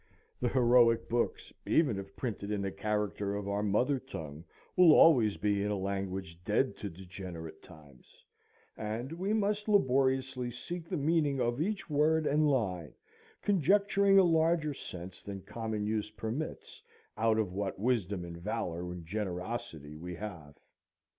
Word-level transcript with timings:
The 0.39 0.47
heroic 0.49 1.07
books, 1.09 1.53
even 1.67 1.99
if 1.99 2.15
printed 2.15 2.49
in 2.49 2.63
the 2.63 2.71
character 2.71 3.35
of 3.35 3.47
our 3.47 3.61
mother 3.61 3.99
tongue, 3.99 4.45
will 4.75 4.93
always 4.93 5.37
be 5.37 5.61
in 5.61 5.69
a 5.69 5.77
language 5.77 6.43
dead 6.43 6.75
to 6.77 6.89
degenerate 6.89 7.61
times; 7.61 8.23
and 8.75 9.11
we 9.11 9.31
must 9.31 9.67
laboriously 9.69 10.49
seek 10.49 10.89
the 10.89 10.97
meaning 10.97 11.39
of 11.39 11.61
each 11.61 11.87
word 11.87 12.25
and 12.25 12.49
line, 12.49 12.95
conjecturing 13.43 14.17
a 14.17 14.23
larger 14.23 14.73
sense 14.73 15.21
than 15.21 15.41
common 15.41 15.85
use 15.85 16.09
permits 16.09 16.81
out 17.15 17.37
of 17.37 17.53
what 17.53 17.77
wisdom 17.77 18.25
and 18.25 18.37
valor 18.37 18.91
and 18.91 19.05
generosity 19.05 19.97
we 19.97 20.15
have. 20.15 20.55